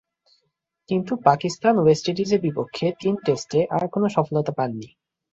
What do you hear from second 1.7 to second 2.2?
ও West